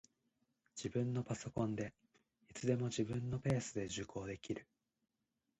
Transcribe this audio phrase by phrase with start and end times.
[0.75, 1.93] 自分のパソコンで、
[2.49, 4.65] いつでも自分のペースで受講できる